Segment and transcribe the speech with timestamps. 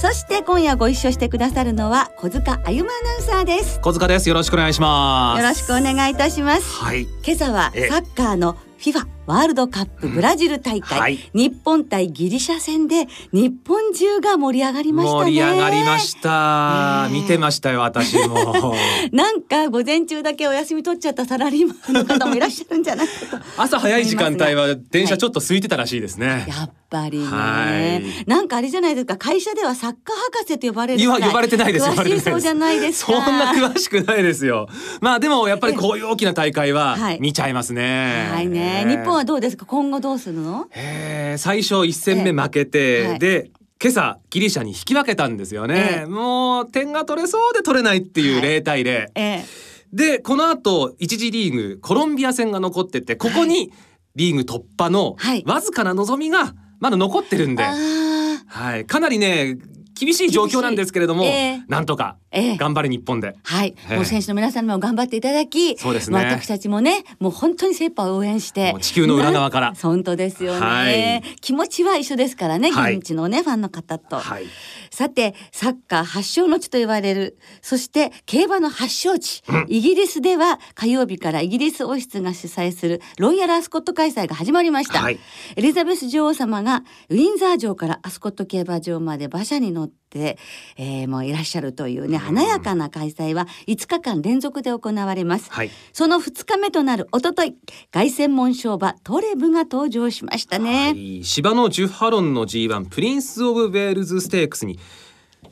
[0.00, 3.80] そして今夜ご一緒してくださるのは小塚あゆまアナウンサーです。
[3.82, 4.30] 小塚です。
[4.30, 5.42] よろしくお願いします。
[5.42, 6.82] よろしくお願いいたします。
[6.82, 7.02] はい。
[7.02, 11.18] 今朝はサッカーの FIFA ワールドカップブラジル大会、うんはい。
[11.32, 15.24] 日本対ギリシャ戦で日本中が盛り上がりましたね。
[15.26, 18.74] 盛り上がりました、ねえ見てましたよ私も。
[19.12, 23.44] なんか午前中だけお休み取っちゃったサラリーマンの方もいらっしゃるんじゃないかと。
[23.56, 28.28] 朝早い時間帯は電車ちょっと空いてたらしいですね、やっぱりね、はい。
[28.28, 29.16] なんかあれじゃないですか。
[29.16, 33.12] 会社ではサッカー博士と呼ばれる呼ばれてないです呼ば詳しいそうじゃないですか。
[33.12, 34.68] そんな詳しくないですよ。
[35.00, 37.20] まあでもやっぱりこういう大きな大会ははい。
[37.20, 38.28] 見ちゃいますね。
[38.32, 38.84] はいね。
[38.88, 39.66] 日本はどうですか？
[39.66, 40.66] 今後どうするの？
[40.74, 43.18] えー最初一戦目負けて、ええはい。
[43.18, 43.50] で
[43.82, 46.06] 今朝ギリシャに引き分けたんですよね、ええ。
[46.06, 48.58] もう点が取れそうで取れないっていうはい。
[48.60, 49.44] 0対0、ええ。
[49.92, 53.72] でこの後一次リーグコロンビア戦が残っててここに
[54.16, 55.44] リーグ突破のはい。
[55.46, 58.10] わずかな望みがまだ残ってるんで、あー。
[58.46, 59.56] はい、かなりね
[60.00, 61.62] 厳しい状況なんですけれども、ええ。
[61.68, 62.56] なんとかええ。
[62.56, 63.36] 頑張れ日本で。
[63.42, 63.96] はい、ええ。
[63.96, 66.16] もう選手の皆さんにも頑張っていただき、そうですね。
[66.16, 68.74] 私たちもね、もう本当に精一杯応援して。
[68.80, 69.70] 地球の裏側から。
[69.72, 71.22] な本当ですよね、はい。
[71.40, 72.96] 気持ちは一緒ですからね、はい。
[72.96, 74.18] 現地のねファンの方と。
[74.18, 74.46] はい、
[74.90, 85.18] さてサッカー発祥の地と言われるそして競馬の発祥地、イギリスでは火曜日からイギリス王室が主催するロイヤルアスコット開催が始まりました、はい。
[85.56, 90.38] エリザベス女王様がウィンザー城からアスコット競馬場まで馬車に乗って、
[90.76, 95.70] えーもういらっしゃるというね華やかな開催は5日間連続で行われます、はい。
[95.92, 97.56] その2日目となる一昨日
[97.90, 101.24] 凱旋門賞馬トレブが登場しましたね、はい。
[101.24, 104.78] 芝の10ハロンの G1 プリンス・オブ・ウェールズ・ステークスに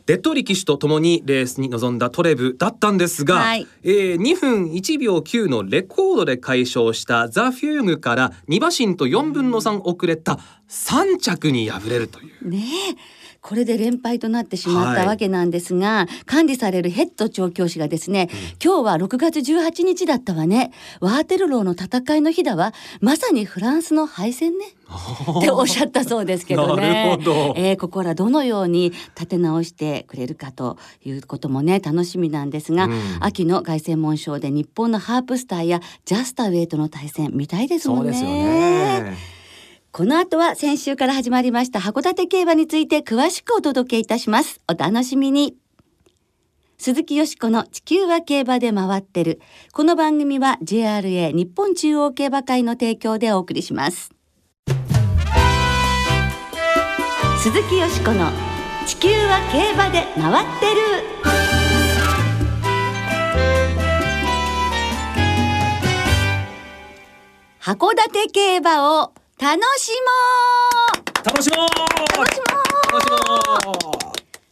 [0.06, 3.66] デッド力士とともにレースに臨んだトレブだったんですが、はい。
[3.82, 12.48] えー2分1秒9のレコードで解消したザ・フューグから2馬身と4分の3遅れた3着に敗れるという。
[12.48, 18.28] ねえこれで連敗となってしまったはいわけなんですが、管理されるヘッド調教師がですね、
[18.62, 24.66] 今日は6月18日だったわねワーテルローの戦いの日だわまさにフランスの敗戦ね
[25.38, 26.82] っておっしゃったそうですけどね。
[26.82, 38.12] なるほどえーここらどのように立て直してくれるかということもね楽しみなんですが、うん秋の凱旋門賞で日本のハープスターやジャスタウェイとの対戦見たいですもんね。
[38.12, 39.37] そうですよね。
[39.90, 44.60] この後は先週から始まりました函館競馬について詳しくお届けいたします。
[44.68, 45.56] お楽しみに。
[46.76, 49.40] 鈴木よしこの地球は競馬で回ってる。
[49.72, 54.12] この番組は JRA 日本中央競馬会の提供でお送りします。
[57.38, 58.30] 鈴木よしこの
[58.86, 60.80] 地球は競馬で回ってる。
[67.60, 71.24] 函館競馬を楽しもう。
[71.24, 71.68] 楽しもう。
[72.18, 72.92] 楽しもう。
[72.92, 73.72] 楽しも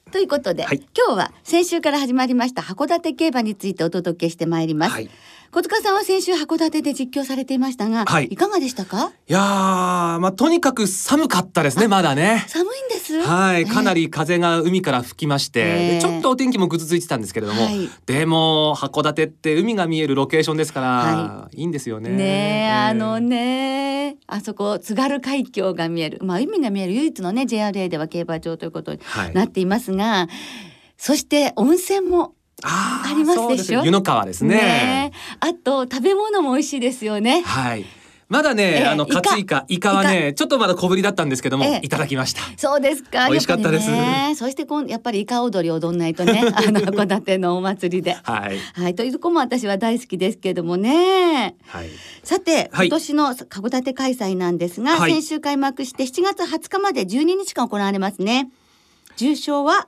[0.06, 0.10] う。
[0.12, 0.76] ということで、はい。
[0.96, 5.10] 今日は先週から始まりました函館競馬についてお届けしてまいります、はい
[5.52, 8.28] 小塚さんは先週函館で実況されていましたが、はい。
[8.36, 9.12] かがでしたか？
[9.28, 9.42] いやー
[10.18, 12.44] まあとにかく寒かったですねまだね。
[12.48, 13.22] 寒いんです？
[13.22, 15.94] はい、かなり、り風が海から吹きまして、ええ。
[15.94, 17.88] でちょっとお天気もぐずついてたんですけれども、はい。
[18.04, 21.62] でも函館って海が見えるロケーションですから、、はい。
[21.62, 22.10] いんですよね。
[22.10, 29.34] ねえあのねあそこ津軽海峡が見えるまあ海が見える唯一のね JRA では競馬場ということにはい。
[29.34, 30.28] なっていますが、
[30.98, 33.84] そして温泉もありますでしょ？
[33.84, 34.56] 湯の川ですね。
[34.56, 37.84] ねあと食べ物も美味しいですよねはい。
[38.28, 42.40] まだね、ええあのイカカツイカイカはねちょっとまだ小ぶりだったんですけども、ええいただきました。
[42.56, 43.28] そうですか。
[43.28, 48.16] 美味しかったですね、そしてこんやっぱりイカ踊り踊んないとね、 あの函館のお祭りで。
[48.24, 51.54] はいはい、というとこも私は大好きですけどもね。
[51.66, 51.88] はい。
[52.24, 58.50] さて、はい今年の函館開催なんですが、はい先週開幕して7月20日まで12日間行われますね。
[59.16, 59.86] 重賞は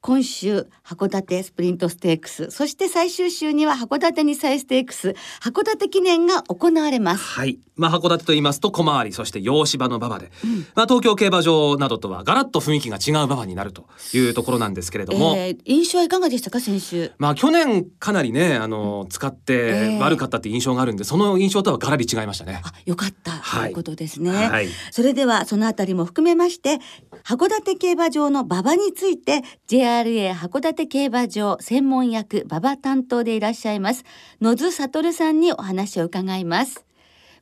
[0.00, 7.24] 今週函館スプリントステークスそして最終週には函館2歳ステークス函館記念が行われます。
[7.24, 7.58] はい。
[7.76, 10.30] まあ函館と言いますと小回りそして洋芝の馬場で、
[10.74, 15.34] まあ東京競馬場などとはガラッと雰囲気が違う馬場になるというところなんですけれども。
[15.36, 17.12] えー印象はいかがでしたか先週？
[17.18, 22.60] まあ去年かなりねあの使っええて悪かったって印象があるんで、その印象とはガラリ違いましたね。
[22.64, 23.62] あよかった、はい。
[23.64, 24.68] ということですね、はい。
[24.90, 26.78] それではそのあたりも含めまして
[27.24, 34.04] 函館競馬場の馬場について JRA JRA 函館競馬場専門役馬場担当でいらっしゃいます
[34.40, 36.84] 野津悟さんにお話を伺います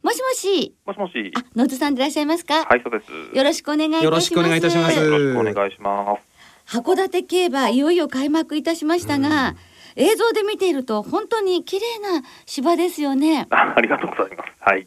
[0.03, 1.33] もしもしもしもし。
[1.35, 3.37] あ野津さんでいらっしゃいますか、はい、そうです。
[3.37, 6.17] よろしくお願いいたしますよろしくお願いいたしますはい、よろしくお願いしま
[6.65, 6.79] す。
[6.79, 9.57] 函館競馬いよいよ開幕いたしましたが、
[9.97, 14.51] 映像で見ていると本当に綺麗な芝ですよね あありがとうございます。
[14.61, 14.87] はい。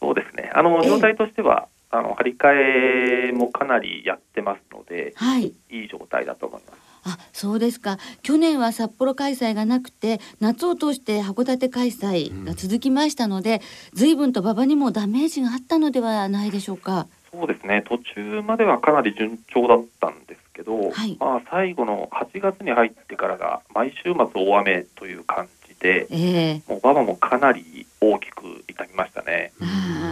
[0.00, 0.50] そうですね。
[0.52, 5.52] あのええ状態としては、あの張り替えもかなりやってますので、はい。
[5.70, 6.78] いい状態だと思います。
[7.06, 7.98] あそうですか。
[8.22, 13.60] 去年は札幌開催がなくて夏を通して函館開催が続きましたので、
[13.92, 17.06] 随分と馬場にもダメージがあったのではないでしょうか。
[17.30, 17.84] そうですね。
[17.86, 21.16] 途中まではかなり順調だったんですけど、はい。
[21.20, 26.72] まあ最後の8月に入ってからが毎週末大雨という感じで、ええ。
[26.72, 29.52] もう馬場もかなり大きく痛みましたね。
[29.60, 30.03] ああ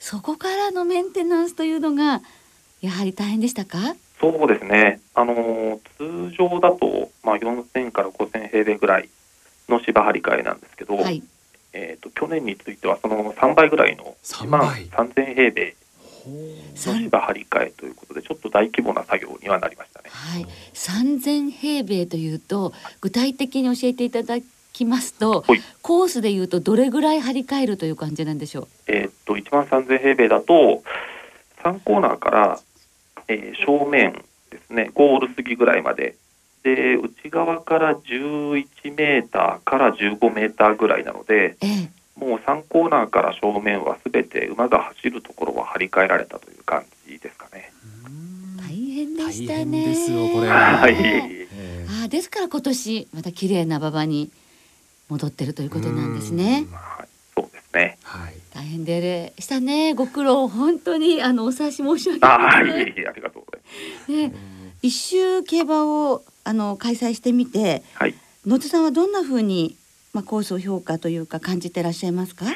[0.00, 2.22] そこからのメンテナンスというのが
[2.80, 3.94] やはり大変でしたか？
[4.20, 9.08] そうですね、あのー通常だと、まあ、4000から5000平米ぐらい
[9.68, 11.22] の芝張り替えなんですけど、はい。
[11.72, 15.76] えー、と去年についてはその3倍ぐらいの3 1万倍3000平米
[16.84, 20.10] の芝張り替えということで、ちょっと大規模な作業にはなりましたね。
[20.10, 24.36] はい、3000平米というと具体的に教えていただ
[24.72, 28.68] きますとはいコースでいうとどれぐらい張り替えるという感じなんでしょう？
[28.86, 30.82] えー、と1万3000平米だと、
[31.62, 32.60] 3コーナーから、
[33.28, 34.12] えー正面
[34.50, 36.16] ですね、ゴール過ぎぐらいまで。
[36.62, 47.72] で内側から11メーターから15メーターぐらいなので、ええもう3コーナーから正面はすべて馬が走るところは張り替えられたという感じですかね。
[48.58, 50.92] 大変でした大ね変ですよこれはい。
[50.94, 54.30] ええああですから今年また綺麗な馬場に
[55.10, 56.66] 戻ってるということなんですね。
[56.72, 57.98] はい、そうですね。
[58.02, 58.34] はい。
[58.54, 59.94] 大変でしたね。
[59.94, 60.48] ご苦労。
[60.48, 64.12] 本当にあのお察し申し訳あなあ、いえいいえ、ありがとうございます。
[64.12, 64.32] ね。
[64.82, 68.14] 一周競馬をあの開催してみてはい。
[68.46, 69.76] 野津さんはどんな風に
[70.14, 72.46] まあコースを評価というか感じてらっしゃいますか？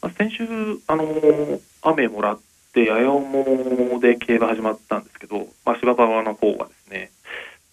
[0.00, 0.44] まあ先週、
[0.86, 2.40] あのー雨もらっ
[2.74, 7.10] て、綾重で競馬始まったんですけど、まあ、芝馬場の方はですね、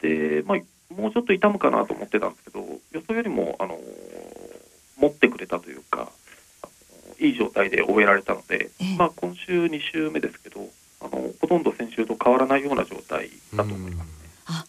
[0.01, 0.60] で、まあ、
[0.97, 3.80] もうちょっと痛むかなと思ってたんですけど、予想よりも、あのー
[4.97, 6.09] 持ってくれたというか、
[6.63, 6.68] あ
[7.21, 10.68] のいい状態で終えられたので、ええまあ、今週2週目ですけど、
[11.01, 14.09] あのほとんど先週と変わらないような状態だと思います。
[14.47, 14.65] あ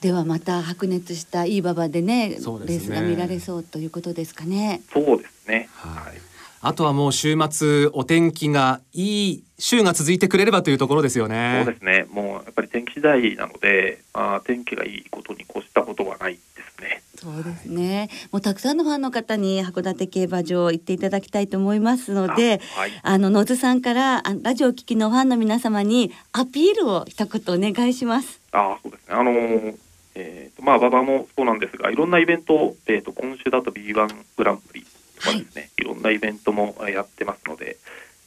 [0.00, 4.80] ではまた白熱したいい馬場でねねレースが見られそうということですかね。
[4.92, 5.68] そうですね。
[5.74, 6.29] はい
[6.62, 12.06] あとはもう週末お天気がいい週が続いてくれればというところですよねそうですね。
[12.10, 17.02] もうやっぱり天気次第なので、まあ、天気がいいことに越したことはないですね。
[17.16, 18.10] そうですね。
[18.30, 22.90] もうたくさんのファンの方に函館競馬場行っていただきたいと思いますので、あはい。
[23.02, 28.40] あの野津さんからあラジオを聞きのファンの皆様にアピールを一言お願いします。
[28.52, 29.14] あそうですね。
[29.14, 29.76] あのー
[30.14, 34.89] えーとまあ、馬場もそうなんですが、いろんなイベント、えー、と今週だと B1 グランプリと
[35.20, 37.76] かですね、い、ろんなイベントもえーやってますので、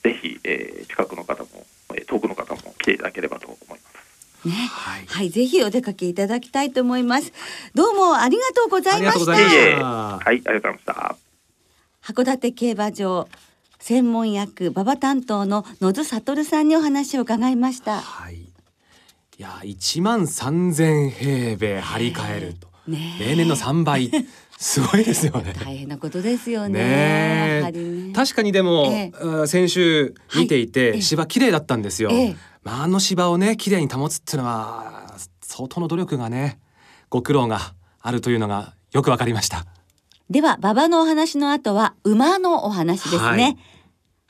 [0.04, 4.48] ぜひ、えー近くの方も、えー遠くの方も来ていただければと思います。
[4.48, 4.52] ね。
[4.52, 7.32] はいはい、ぜひお出かけいただきたいと思います。
[7.74, 9.86] どうもありがとうございましありがとうございまた。
[9.86, 11.16] はい、ありがとうございました。
[12.04, 13.28] 函館競馬場
[13.80, 18.00] 専門役馬場担当の野津悟さんにお話を伺いました。
[18.00, 18.36] はい。
[18.36, 18.48] い
[19.38, 22.68] や、一万三千平米張り替えると。
[22.88, 24.12] ねえ例年の三倍。
[24.58, 25.54] すごいですよね。
[25.54, 26.80] 大変なことですよね。
[26.80, 28.14] ねね。
[28.14, 29.12] 確かにでも、え
[29.48, 32.10] 先週見ていて、はいええ芝綺麗だったんですよ。
[32.12, 36.60] ええまあ、あの芝をね綺麗に保つっていうのは相当の努力がね
[37.10, 39.66] ご苦労があるというのがよくわかりました。
[40.30, 43.44] では馬場のお話の後は馬のお話ですね。
[43.44, 43.58] はい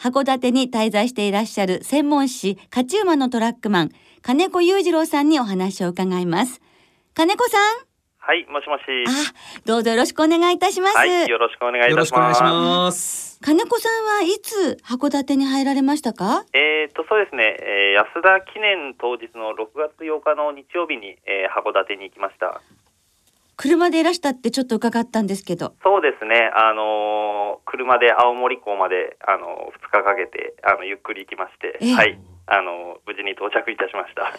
[0.03, 6.59] 函館に滞在していらっしゃる専門誌勝ち馬のトラックマン金子裕次郎さんにお話を伺います。
[7.13, 7.85] 金子さん、
[8.25, 8.83] はい、もしもし。
[9.05, 9.11] あ、
[9.65, 10.95] どうぞよろしくお願いいたします。
[10.95, 12.07] はい、よろしくお願いいたします。
[12.07, 13.37] しくお願いします。
[13.43, 16.45] 金子さんはいつ函館に入られましたか？
[16.53, 22.61] えー、とそうですね、えー安田記念当日の6月8日の日曜日に、えー函館に行きました。
[23.57, 25.75] 車でいらしたってちょっと伺ったんですけど。
[25.83, 34.31] そうですね、あのー車で青森港まで、あの2日かけてあのゆっくり行きまして、ええはい、あの無事に到着いたしました。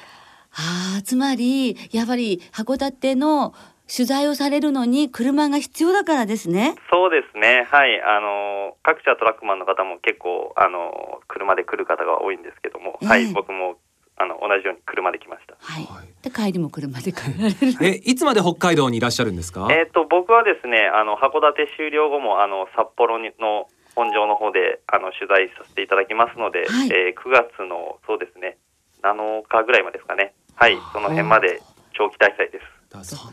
[0.57, 3.53] ああ、つまりやっぱり函館の
[3.87, 6.75] 取材をされるのに車が必要だからですね。
[6.91, 13.77] そうですね、はい、あの各社トラックマンの方も結構、あの車で来る方が多いんですけども、ええはい、僕も
[14.17, 15.57] あの同じように車で来ました。
[15.61, 15.85] はい。
[15.85, 17.77] はいで帰りも車で帰られる。
[17.83, 19.69] え、いつまで北海道にいらっしゃるんですか？
[19.71, 28.57] えっ、と僕はですねあの函館終了後もあの札幌にの本場の方であの取材させていただきますので、はいえー9月のそうですね
[29.03, 31.61] 7日ぐらいまでですかねはいその辺まで
[31.93, 32.65] 長期大祭です。
[32.91, 33.33] だそう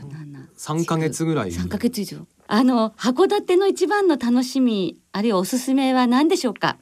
[0.62, 1.52] 三ヶ月ぐらい。
[1.52, 6.78] 三ヶ月以上あの函館の一番の楽しみあるいはおすすめは何でしょうか？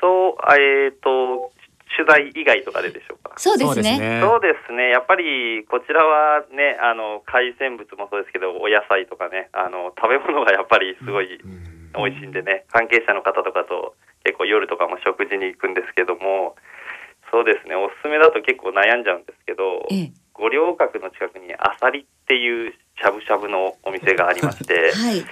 [0.00, 1.52] そう、えっ、と、
[1.94, 3.38] 取材以外とかででしょうか。
[3.38, 4.20] そうですねね。
[4.20, 4.90] そうですね。
[4.90, 16.56] やっぱりこちらはね、あの海鮮物もそうですけど、お野菜とかね、あの食べ物がやっぱりすごいうん美味しいんでね、関係者の方とかと結構夜とかも食事に行くんですけども、
[17.30, 17.76] そうですね。
[17.76, 25.24] おすすめだと結構悩んじゃうんですけど、ええ五稜郭の近くにアサリっていうしゃぶしゃぶのお店がありまして、 はい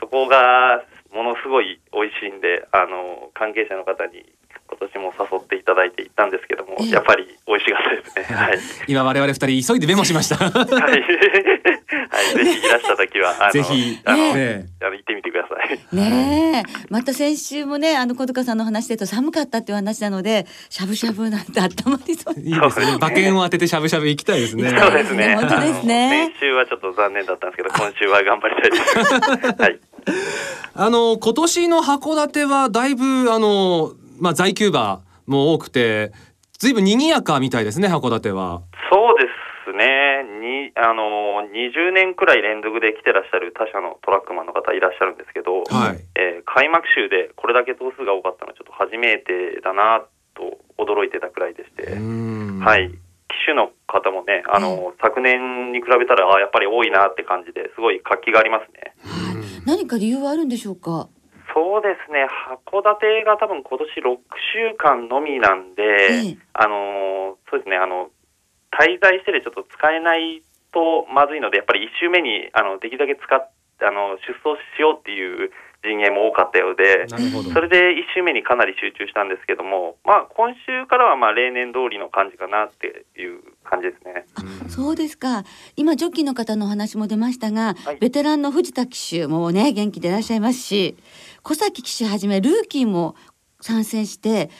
[0.00, 0.82] そこが
[1.14, 4.24] ものすごい美味しいんで、あの関係者の方に
[4.66, 8.34] 今年も誘っていただいて行ったんですけども、ええやっぱり美味しかったですね。
[8.34, 8.58] はい。
[8.88, 10.36] 今我々二人急いでメモしました。
[10.36, 11.02] はい、はい、
[12.34, 14.94] ぜひいらした時は、あの、 ぜひあの、ねあの
[15.92, 22.94] ねえまた先週もねあの小塚さんの話でと寒かったっていう話なのでしゃぶしゃぶなんて温まりそう いいですね。
[22.94, 24.64] 馬券を当ててしゃぶしゃぶ行きたいですね。
[24.64, 25.36] 行きたいそうですね。
[25.36, 29.62] 本当ですね先週はちょっと残念だったんですけど、 今週は頑張りたいです。
[29.62, 29.78] はい。
[30.74, 36.12] あの今年の函館はだいぶあのまあ在キューバーも多くて、
[36.58, 38.62] ずいぶん賑やかみたいですね函館は。
[40.76, 45.98] あの、20年くらい連続で来てらっしゃる他社のトラックマンの方いらっしゃるんですけど、はい。
[46.14, 50.04] えー開幕週でこれだけ頭数が多かったのはちょっと初めてだな
[50.34, 52.60] と驚いてたくらいでして、うん。
[52.60, 52.90] はい。
[52.90, 52.96] 機
[53.46, 58.94] 種の方もね、あの、昨年に比べたら、あやっぱり多いなって感じですごい活気がありますね。
[59.64, 61.08] 何か理由はあるんでしょうか？
[61.54, 62.26] そうですね、
[62.72, 64.18] 函館が多分今年6
[64.72, 66.36] 週間のみなんで、ええ。
[66.54, 68.10] あのそうですね、あの
[68.72, 70.42] 滞在してでちょっと使えない
[70.72, 73.50] とまずいので、やっぱり1週目にあのできるだけ使っ
[73.84, 75.50] あの出走しようっていう
[75.82, 77.08] 陣営も多かったようで。
[77.08, 84.24] それで1週目にかなり集中したんですけども、まあ、今週からはまあ例年通りの感じかなっていう感じですね。
[84.68, 85.44] そうですか
[85.76, 90.96] 今ジョッキーの方のお話も出ましたが、はいベテランの藤田騎手もね元気でいらっしゃいますし
[91.42, 93.14] 小崎騎手はじめルーキーも
[93.60, 94.50] 参戦して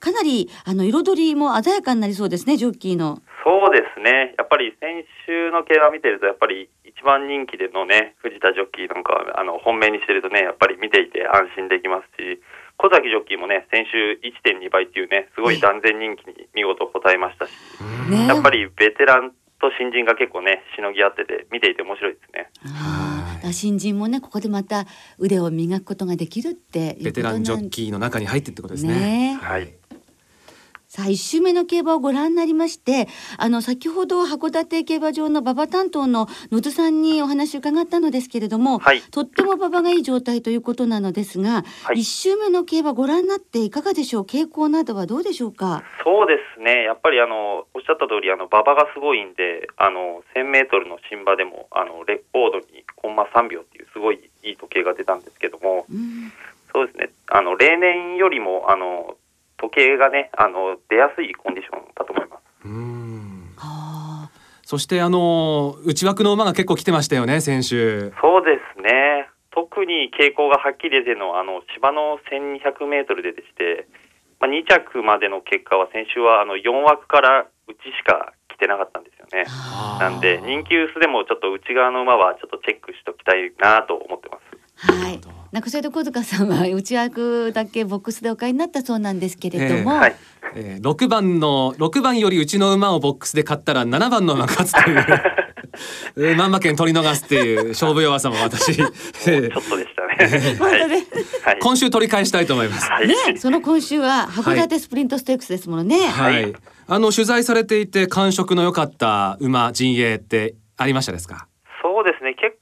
[0.00, 3.20] かなりあの彩りも鮮やかになりそうですねジョッキーの。
[3.48, 12.44] そうですね、やっぱり先週の競馬見てると、やっぱり一番人気でのね、藤田ジョッキーなんかはあの本命にしてるとね、やっぱり見ていて安心できますし、
[12.76, 17.56] 小崎ジョッキーもね、先週1.2倍っていうね、すごい断然人気に見事応えましたし、
[18.12, 19.32] ねやっぱりベテラン
[19.64, 22.52] と新人が結構ね、しのぎ合ってて、見ていて面白いですね。
[23.52, 24.84] 新人もねここでまた
[25.16, 28.92] 腕を磨くことができるってベテランジョッーキーの中に入ってってことですね。
[29.32, 29.77] ねはい。
[30.98, 39.00] さあ一周目の競馬をご覧になりましてあの先ほど函館競馬場の馬場担当の野津さんにお話を伺ったのですけれども、はい。
[39.00, 42.00] とっても馬場がいい状態ということなのですが、はい。
[42.00, 44.22] 一周目の競馬ご覧になっていかがでしょう？
[44.24, 45.84] 傾向などはどうでしょうか？
[46.02, 56.32] そうですね、やっぱりあのおっしゃった通り、あの馬場がすごいんで、あの1000メートルの新馬でもあのレコードにコンマ3秒っていうすごいいい時計が出たんですけども、うん。
[56.72, 59.14] そうですね、あの例年よりもあの
[59.58, 62.42] 時計がねあの出やすいコンディションだと思います。
[62.64, 64.30] うんはあ
[64.62, 68.12] そしてあの内枠の馬が結構来てましたよね先週。
[68.20, 69.28] そうですね。
[69.50, 73.88] 特に傾向がはっきり出てるのはあの芝の1200メートルででして、
[74.40, 79.48] まあ、2着までの結果は先週はあの4枠から内しか来てなかったんですよね。
[79.98, 84.57] なんで人気薄でもちょっと内側の馬はちょっとチェックしておきたいなと思ってます。
[84.78, 85.20] はい
[85.50, 90.16] なんかそれで小塚さんは内枠だけボックスでお買いになったそうなんですけれども、はい。
[90.54, 95.06] えー、6番の6番よりうちの馬をボックスで買ったら7番の馬が勝つという
[96.16, 100.56] えー、万馬券取り逃すっていう勝負弱さも私、 えちょっーとでしたね。
[100.58, 100.80] はい。
[100.90, 101.58] はい。
[101.60, 102.90] 今週取り返したいと思います。
[102.90, 103.08] はい。
[103.08, 106.52] ねその今週は函館スプリントステークスですものね、はい、
[106.86, 111.46] あの取材されていて感触の良かった馬陣営ってありましたですか？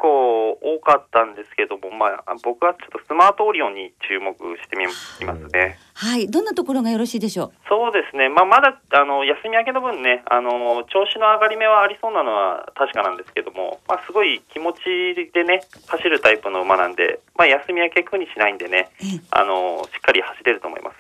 [0.06, 5.78] 構多かったんですけども、まあ僕はちょっとスマートオリオンに注目してみますね。
[5.94, 6.28] はい。
[6.28, 7.52] どんなところがよろしいでしょう？
[7.68, 20.96] そうですね、まあ、まだあの休み明けの分ねあの、調子の上がり目はありそうなのは確かなんですけども、まあ、すごい気持ちでね、走るタイプの馬なんで、まあ、休み明け苦にしないんでねええ、あのしっかり走れると思います。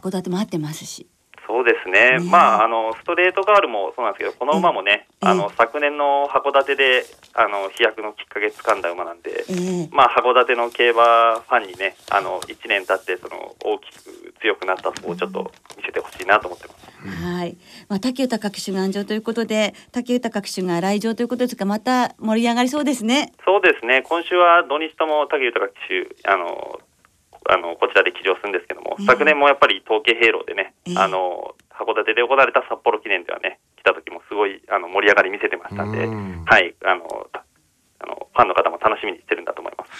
[0.00, 1.06] 函館も合ってますし
[1.46, 2.18] そうですね、ねえ。
[2.18, 9.88] まああの、ストレートガールもそうなんですけど、この馬もね、ええあの昨年の函館であの飛躍のきっかけ掴んだ馬なんで、ええ。
[9.90, 16.86] まあ、函館の競馬ファンにね、あの1年経ってその大きく強くなった層をちょっと見せてほしいなと思ってます。
[17.06, 17.56] はい、
[17.88, 23.32] まあ、竹豊騎手が安城ということで竹豊騎手が来場ということですがまた盛り上がりそうですね。
[23.44, 26.80] そうですね、今週は土日とも武豊騎手、あの、
[27.48, 30.98] あのこちらで騎乗するんですけども、ええ昨年もやっぱり統計兵糧でね、ええ。
[30.98, 36.44] あの、函館で行われた札幌記念ではね、来た時もすごいあの盛り上がり見せてましたんで、うん。
[36.44, 37.44] はい、あの、た
[38.00, 39.90] あのファンの方も楽しみにしてるんだと思います。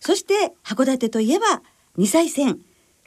[0.00, 1.62] そして函館といえば
[1.98, 2.58] 2歳戦。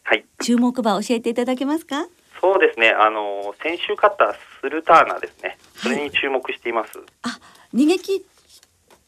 [0.03, 2.07] はい、注目馬教えていただけますか？
[2.41, 6.99] そうですね、あの、先週勝ったスルターナですね、それに注目しています。
[7.23, 7.37] あ
[7.75, 8.21] 逃げ切っ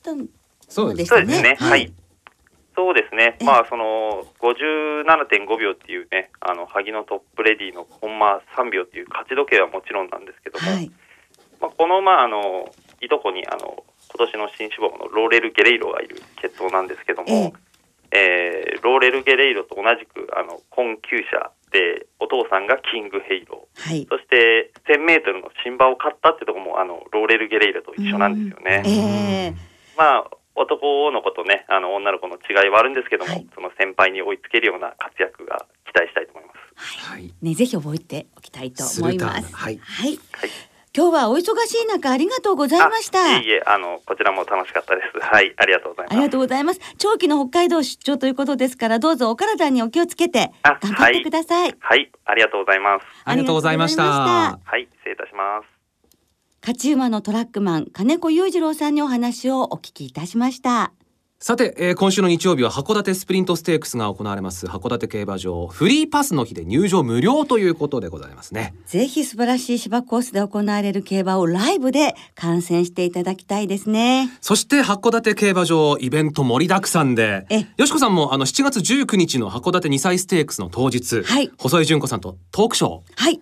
[0.04, 0.28] たん
[0.68, 1.94] そうですしたそうですね、ははいい。
[2.82, 3.38] そうですね。
[3.40, 10.90] え、まあ、その、57.5秒っていうね、あの、萩のトップレディのコンマ3秒っていう勝ち時計はもちろんなんですけども、はい。
[11.62, 17.54] まあ、この、まあ、あの、いとこに、あの、今年の新種馬のローレル・ゲレイロがいる血統なんですけども、
[18.10, 23.68] えーローレル・ゲレイロと同じく、あの、困窮者で、お父さんがキング・ヘイロ。
[23.76, 23.90] ー。
[23.90, 24.08] はい。
[24.10, 28.84] そして、1000メートルの新馬を買ったってところも、あの、ローレル・ゲレイロと一緒なんですよね。
[28.86, 29.72] ええ。
[29.96, 30.32] まあ、
[30.62, 36.62] 男の子とね、あの、女の子の違いはあるんですけども、はいその先輩に追いつけるような活躍が期待したいと思います。
[36.82, 40.50] はいねぜひ覚えておきたいと思いますはいはいはい。
[40.94, 45.20] 今日はお忙しい中ありがとうございましたあいえいえ、あの、こちらも楽しかったです。
[45.22, 46.14] はい、ありがとうございます。
[46.14, 46.82] ありがとうございます。
[46.98, 51.74] 長期の北海道出張ということですから、どうぞお体にお気をつけてあ頑張ってください。
[51.80, 53.06] はい、ありがとうございます。
[53.24, 55.81] ありがとうございましありがとうございまたはい、失礼いたします。
[56.64, 60.94] 勝ち馬のトラックマン金子裕次郎さんにお話をお聞きいたしました。
[61.40, 74.30] さて、えー今週の日曜日は函館スプリントステークスが行われます函館競馬場フリーパスの日で入場無料ということでございますねぜひ素晴らしい芝コースで行われる競馬をライブで観戦していただきたいですね。
[74.40, 83.42] そして函館競馬場イベント盛りだくさんでえよしこさんもあの7月19日の函館2歳ステークスの当日、はい細井純子さんとトークショーはい。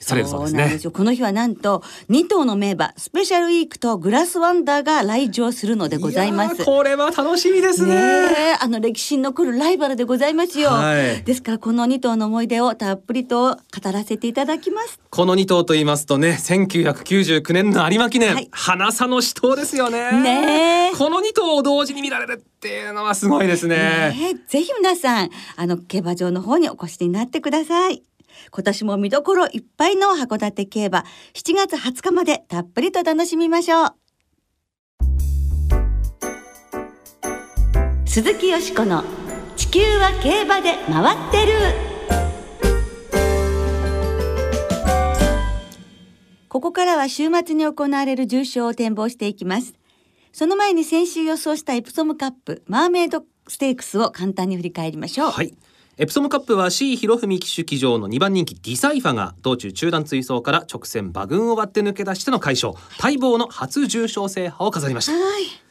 [0.00, 0.62] されるそうですね。
[0.62, 0.90] なんですよ。
[0.90, 6.64] この日はなんと2頭の名馬スペシャルウィークとグラスワンダーが来場するのでございます。
[6.64, 7.94] これは楽しみですね。
[7.94, 8.00] ね
[8.52, 11.22] えあの歴史に残るライバルでございますよ、はい。
[11.22, 14.98] ですからこの2頭の思い出をたっぷりと語らせていただきます。
[15.10, 18.48] この2頭と言いますとね1999年の有馬記念、はい。
[18.50, 20.12] 花差の死闘ですよね。
[20.12, 20.96] ねえ。
[20.96, 23.76] この2頭を同時に見られるっていうのはすごいですね。
[23.76, 24.34] ねえ。
[24.48, 28.02] ぜひ皆さんあの競馬場の方にお越しになってください
[28.50, 31.04] 今年も見どころいっぱいの函館競馬。
[31.34, 33.94] 7月20日までたっぷりと楽しみましょう。
[38.06, 39.04] 鈴木よしこの
[39.56, 41.52] 地球は競馬で回ってる。
[46.48, 49.74] ここからは週末に行われる重賞を展望していきます。
[50.32, 55.30] その前に先週予想したエプソムカップマーメイドステークスを簡単に振り返りましょう。
[55.30, 55.54] はい。
[56.02, 65.69] エプソムカップは C 博文騎手騎乗の2番人気ディサイファが道中中段追走から直線馬群を割って抜け出しての快勝待望の初重賞制覇を飾りましたはい。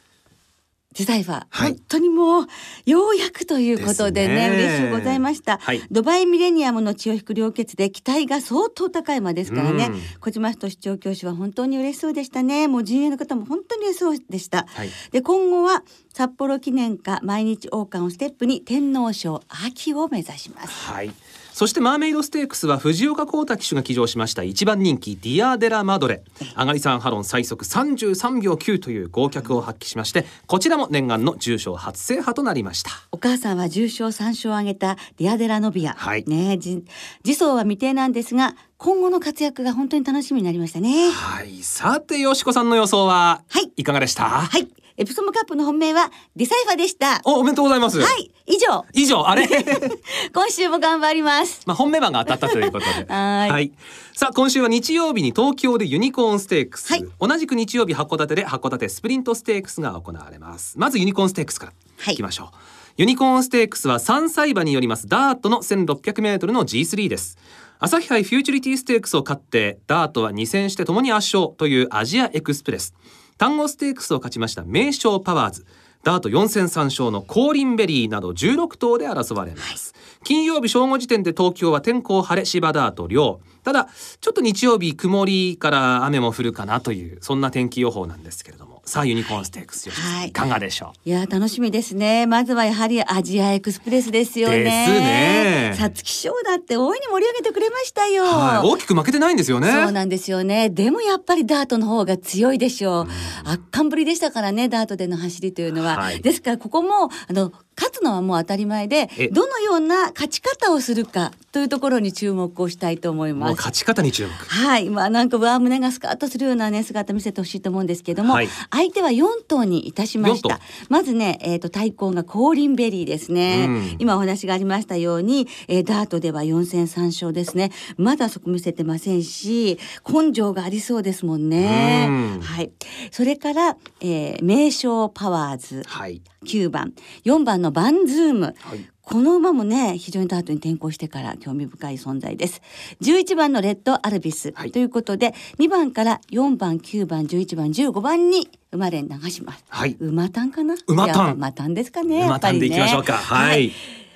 [0.98, 1.70] デザイファー、はい。
[1.70, 2.46] 本当にもう
[2.84, 4.56] ようやくということでねですね。
[4.56, 5.80] 嬉しゅうございました、はい。
[5.88, 10.00] ドバイミレニアムの血を引く良血で期待が相当高い馬ですからね、うん。
[10.20, 12.66] 小島仁調教師は本当に嬉しそうでしたね。
[12.66, 14.90] もう陣営の方も本当に嬉しそうでした、はい。
[15.12, 20.90] で今後は札幌記念か毎日王冠をステップに天皇賞秋を目指します。
[20.90, 21.12] はい。
[21.52, 26.22] そしてマーメイドステークスは藤岡幸太騎手が騎乗しました1番人気ディアデラマドレ。
[26.56, 32.90] 上がり3ハロン最速33秒9という豪脚を発揮しましてこちらも念願の重賞初制覇となりました。
[33.12, 36.24] お母さんは重賞3勝を挙げたディアデラノビア、はい。
[36.26, 36.84] ね次
[37.26, 41.10] 走は未定なんですが今後の活躍が本当に楽しみになりましたね。
[41.10, 41.62] はい。
[41.62, 43.72] さてよしこさんの予想ははい。
[43.76, 44.24] いかがでした？
[44.24, 44.68] はい
[45.00, 47.22] エプソムカップの本命はディサイファでした。
[47.24, 47.98] おおめでとうございます。
[48.00, 48.84] はい以上。
[48.92, 49.48] 以上あれ？
[50.34, 51.62] 今週も頑張ります。
[51.64, 53.06] まあ本命馬が当たったということで。
[53.10, 53.72] はい。
[54.12, 57.04] さあ今週は日曜日に東京でユニコーンステークス、はい。
[57.18, 60.78] 同じく日曜日函館で函館スプリントステークスが行われます。
[60.78, 62.14] まずユニコーンステークスからはい。
[62.14, 62.56] いきましょう、
[62.98, 67.38] ユニコーンステークスは3歳馬によりますダートの 1600m の G3 です。
[67.78, 72.92] 朝日杯フューチュリティステークスを勝ってダートは2戦してともに圧勝というアジアエクスプレス
[73.40, 75.64] 端午ステークスを勝ちました名将パワーズ。
[76.02, 83.88] ダート4戦3勝のコーリンベリーなど16頭で争われます、金曜日正午時点で東京は天候晴れ芝ダート良ただ
[84.20, 88.82] ちょっと日曜日曇りから雨も降るかなというそんな天気予報なんですけれども。
[88.84, 90.28] さあユニコーンステークスはい。
[90.30, 91.08] いかがでしょう？
[91.08, 92.26] いや楽しみですね。
[92.26, 94.64] まずはやはりアジアエクスプレスですよね。
[94.64, 95.74] ですね。
[95.78, 99.70] 皐月賞だって大いに盛り上げてくれましたよ、はい、大きく負けてないんですよね。
[99.70, 100.70] そうなんですよね。
[100.70, 103.08] でもやっぱりダートの方が強いでしょう。
[103.44, 105.96] 圧巻ぶりでしたからね、ダートでの走りというのは。
[105.96, 106.20] はい。
[106.20, 113.59] ですからここもあの勝つのはもう当たり前でえ、どのような勝ち方をするかというところに注目をしたいと思います。
[113.60, 114.32] 勝ち方に注目。
[114.32, 118.48] はい、まあなんか上胸がスカッとするようなね姿見せてほしいと思うんですけども、はい。
[118.70, 123.96] ア相手は4頭にいたしまし四たまずね、えー、と対抗がコーリンベリーですね、うん。
[123.98, 127.70] 今お話がありましたように、えーダートでは4戦3勝ですね。
[127.98, 132.06] まだそこ見せてませんし根性がありそうですもんね。
[132.08, 132.40] うん。
[132.40, 132.70] はい。
[133.10, 135.82] それから、えー名将パワーズ。
[135.86, 136.22] はい。
[136.46, 136.94] 9番。
[137.24, 138.54] 4番のバンズーム。
[138.60, 142.62] はいこの馬もね非常にダートに転向してから興味深い存在です。
[143.02, 144.70] 11番のレッドアルビス、はい。
[144.70, 149.64] ということで2番から4番9番11番15番に馬連流します。
[149.68, 149.96] はい。
[149.98, 150.76] 馬単かな？
[150.86, 151.34] 馬単。
[151.34, 153.14] 馬単ですかねや馬単でいきましょうか。
[153.14, 153.72] はい。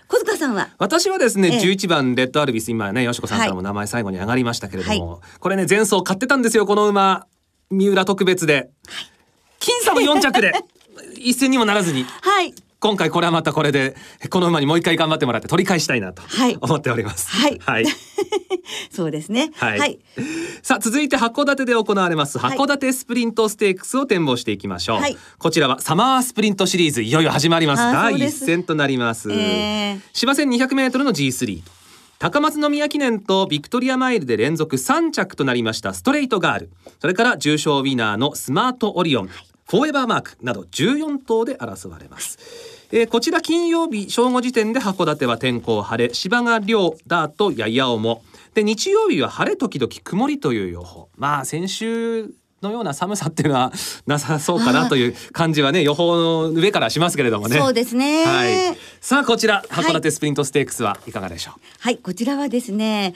[0.07, 0.69] 小塚さんは？
[0.79, 1.59] 私はですね、ええ。
[1.59, 7.27] 11番レッドアルビス今ねよしこさんからも名前最後に上がりましたけれども、これね前走買ってたんですよこの馬。
[7.69, 8.71] 三浦特別で、
[9.59, 10.53] 僅差の4着で。
[11.19, 12.05] 一戦にもならずに。
[12.05, 13.97] はい今回これはまたこれで
[14.29, 16.59] この馬にもう一回頑張ってもらって取り返したいなとはい。
[16.61, 17.31] 思っております。
[17.31, 17.59] はい。
[17.59, 17.87] はい。
[18.93, 19.53] そうですね。
[19.55, 19.79] はい。
[19.79, 19.99] はい、
[20.63, 22.39] さあ続いて函館で行われます。
[22.39, 22.59] はい。
[22.59, 25.01] 函館スプリントステークスを展望していきましょう。
[25.01, 25.17] はい。
[25.39, 27.83] こちらはサマースプリントシリーズいよいよ始まります。
[27.83, 29.33] 第一戦となります。
[29.33, 30.01] えー。
[30.13, 31.63] 芝線200メートルの G3。
[32.19, 35.95] 高松宮記念とビクトリアマイルで連続3着となりました。
[35.95, 36.71] ストレートガール。
[37.01, 39.31] それから重賞ウィナーのスマートオリオン、
[39.67, 42.39] フォーエバーマークなど14頭で争われます、
[42.97, 46.15] えーこちら金曜日正午時点で函館は天候晴れ。
[46.15, 48.23] 芝が涼ダートやや重。
[48.55, 51.09] で日曜日は晴れ時々曇りという予報。
[51.17, 52.31] まあ先週
[52.63, 53.73] のような寒さっていうのは
[54.07, 57.59] なさそうかなという感じはね予報の上からしますけれどもね。
[57.59, 58.27] そうですね。
[58.27, 59.85] はい、さあこちらはい。
[59.87, 63.15] 函館スプリントステークスはいかがでしょう、はい、こちらはですね、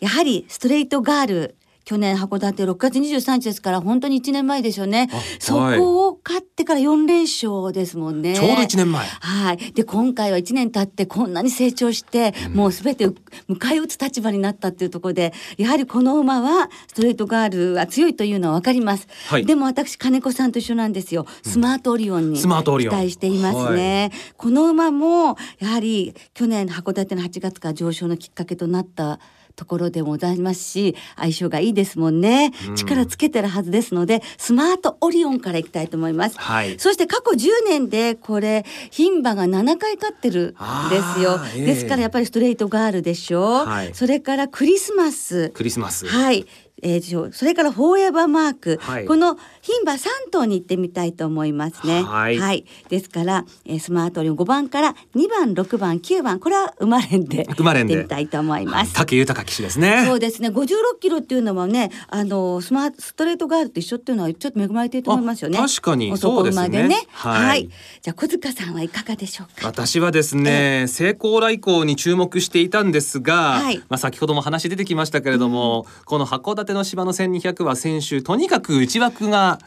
[0.00, 1.56] やはりストレートガール。
[1.84, 5.20] 去年函館6月23日ですから本当に1年前ですよねあ。
[5.38, 8.34] そこを勝ってから4連勝ですもんね。
[8.34, 9.72] ちょうど1年前はい。
[9.72, 19.08] で今回は1年経ってこんなに成長して、もうすべて迎え撃つ立場になったっていうところでやはりこの馬はストレートガールは強いというのは分かります。
[19.28, 21.26] はいでも私金子さんと一緒なんですよ。
[21.42, 24.12] スマートオリオンにスマートオリオン期待していますね。
[24.36, 29.18] この馬もやはり去年函館の8月から上昇のきっかけとなった
[29.60, 36.38] ところでもございますし相性がいいですもんね、うん力つけてるはずですのでスマートオリオンからいきたいと思います。
[36.38, 43.66] はいそして過去10年でこれ牝馬が7回勝ってるんですよええですからやっぱりストレートガールでしょ。
[43.66, 45.50] はいそれからクリスマス。
[45.50, 46.46] クリスマス、はい。
[46.82, 49.04] えーそれからフォーエバーマーク、はい。
[49.04, 52.02] この牝馬3頭に行ってみたいと思いますね。
[52.02, 52.64] はい。
[52.88, 57.94] ですから、えースマートオリオン5番から2番6番9番これは馬連で馬連で。
[57.94, 58.94] 行ってみたいと思います。
[58.94, 60.04] 武豊騎手ですね。
[60.06, 60.48] そうですね。
[60.48, 65.58] 56キロっていうのはねあのスマートストレートガールと一緒っていうのはちょっと恵まれていると思いますよね。
[65.58, 67.06] あ確かにそうですね。
[67.12, 67.68] はい。
[68.02, 69.66] じゃあ小塚さんはいかがでしょうか？
[69.66, 73.78] 私はですね、成功来航に注目していたんですが、はい。
[73.88, 79.58] まあ先ほども話出てきましたけれども、この函館の芝の1200は先週とにかく内枠が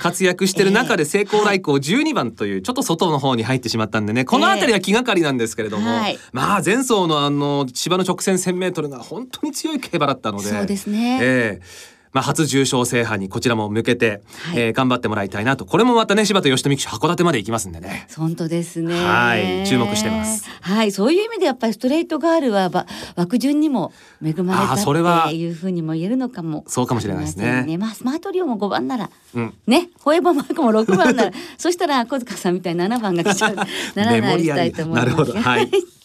[0.00, 6.18] 活躍してる中で成功来航12番というちょっと外の方に入ってしまったんでねこの辺りは気がかりなんですけれども、はい。
[6.32, 11.18] まあ前走のあの芝の直線 1000m が本当に強い競馬だったのでそうですね。
[11.22, 14.60] ええまあ、初重賞制覇にこちらも向けて、はい。
[14.60, 15.64] えー頑張ってもらいたいなと。
[15.64, 18.06] これもまたね柴田義富騎手函館まで行きますんでね。
[18.16, 18.94] 本当ですね。
[18.94, 19.66] はい。
[19.66, 20.48] 注目してます。
[20.60, 23.92] はい、そういう意味でやっぱりストレートガールはば枠順にも
[24.24, 26.64] 恵まれあーそれはたっていうふうにも言えるのかも。
[26.68, 27.62] そうかもしれないですね。
[27.64, 29.54] しれまあスマートリオも5番ならうん。
[29.66, 33.56] ね、フォーエバーマークも6番なら そしたら小塚さんみたいに7番が来ちゃう。
[33.56, 33.64] な
[34.04, 35.06] らないしたいと思います。
[35.06, 35.38] なるほど。
[35.38, 35.97] はい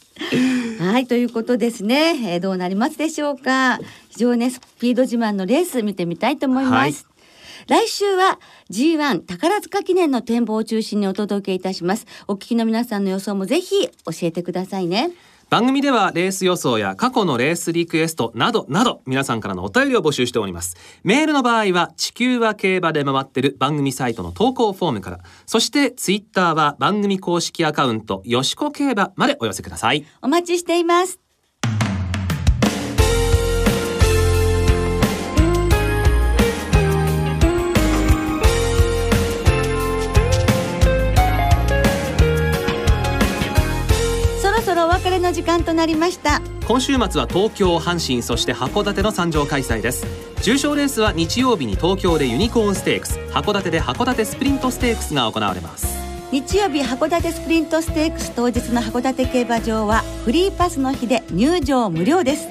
[0.80, 6.74] はいということですね、えーどうなりますでしょうか非常にねスピード自慢のレース見てみたいと思います。
[6.74, 6.94] はい
[7.68, 8.40] 来週は
[8.72, 12.06] G1 宝塚記念の展望を中心にお届けいたします。
[12.28, 13.92] お聞きの皆さんの予想もぜひ教
[14.24, 15.12] えてくださいね。
[15.54, 31.23] 番組ではレース予想や過去のレースリクエストなどなど皆さんからのお便りを募集しておりますメールの場合は地球は競馬で回ってる番組サイトの投稿フォームからそしてツイッターは番組公式アカウントよしこ競馬までお寄せくださいお待ちしています。
[45.84, 46.42] なりました。
[46.66, 50.06] 今週末は東京阪神そして函館の参上開催です。
[50.42, 53.20] 重賞レースは日曜日に東京でユニコーンステークス。
[53.32, 56.02] 函館で函館スプリントステークスが行われます。
[56.32, 62.48] 日曜日函館スプリントステークス当日の函館競馬場はフリーパスの日で入場無料です。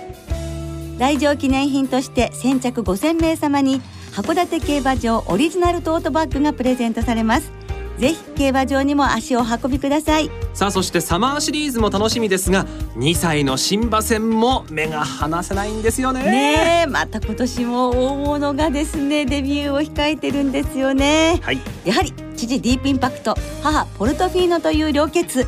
[0.98, 3.80] 来場記念品として先着5000名様に
[4.12, 7.50] 函館競馬場オリジナルトートバッグがプレゼントされます
[7.98, 10.30] ぜひ競馬場にも足をお運びください。
[10.54, 16.22] さあそしてサマーシリーズも楽しみですが2歳の新馬戦も目が離せないんですよね。
[16.24, 21.40] ねえまた今年も大物がですねデビューを控えてるんですよね。
[21.42, 21.60] はい。
[21.84, 25.46] やはり父ディープインパクト母ポルトフィーノという両血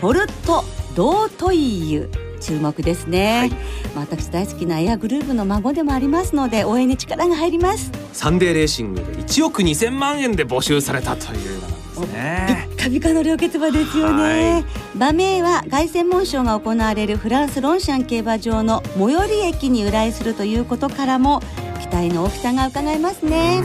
[0.00, 3.50] ポルトドートイユ注目ですね、はい。
[3.50, 3.56] ま
[3.96, 7.92] あ私大好きなエアグルーヴの孫でもありますので応援に力が入ります。
[8.12, 11.71] サンデーレーシングで1億2000万円で募集されたという
[12.04, 14.64] 馬なんですビねッカビカの両決馬ですよね。
[14.94, 21.40] 馬名は凱旋門賞が行われるフランスロンシャン競馬場の最寄り駅に由来するということからも
[21.80, 23.62] 期待の大きさが伺えますね、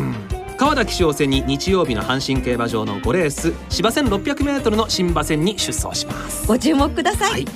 [0.57, 6.47] 川田騎手を背に日曜日の阪神競馬場の5レース芝 1600m の新馬戦に出走します。
[6.47, 7.47] ご注目ください、はい。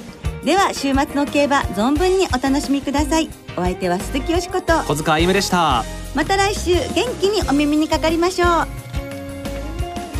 [0.46, 3.30] では週末の競馬存分にお楽しみください。
[3.58, 4.74] お相手は鈴木よしこと。
[4.84, 5.84] 小塚歩夢でした。
[6.16, 8.68] また来週元気にお耳にかかりましょう